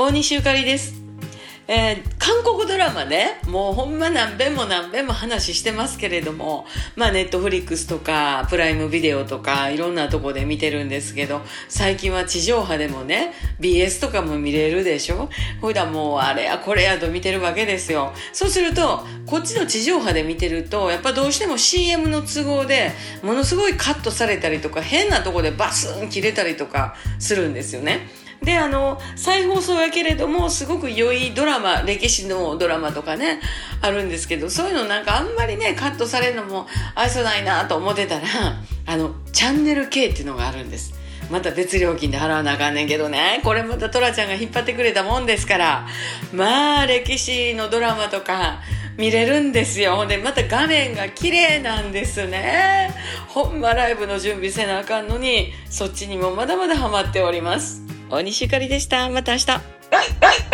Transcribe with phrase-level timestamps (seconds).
[0.00, 0.94] 大西ゆかりです。
[1.68, 6.64] えー韓国ドラマね、もうほんま何遍も何遍も話してますけれども、
[6.96, 15.28] まあネットフリックスとか、プライムビデオとか、いろんなとこで見てるんですけど、最近は地上波でもね、BS とかも見れるでしょ？
[15.60, 18.14] ほいだもうあれやこれやと見てるわけですよ。
[18.32, 22.92] そうすると、こっちの地上波で見てると、やっぱどうしても CM の都合で、
[23.22, 28.08] ものすごいカットされたりとか、変なとこでバスン切れたりとかするんですよね。
[28.42, 33.40] であの再放送やけれどもすごく良いドラマ歴史のドラマとかね
[33.82, 38.26] あるんですけどそういうのなんかあんまりねカットされるのも愛想ないなと思ってたら
[38.86, 40.94] あのチャンネル K っていうのがあるんです。
[41.30, 43.40] また別料金で払わなあかんねんけどね。
[43.44, 45.86] これまたトラちゃんが引っ張ってくれたもんですから。
[46.34, 48.58] まあ歴史のドラマとか
[48.98, 49.94] 見れるんですよ。
[49.94, 52.92] ほんでまた画面が綺麗なんですね。
[53.28, 57.89] ほんまライブの準備せなあかんのにそっちにもまだまだハマっております。
[58.10, 59.08] 大西ゆかりでした。
[59.08, 59.46] また明日。